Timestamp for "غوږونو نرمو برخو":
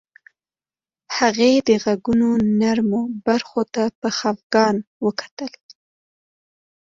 1.81-3.61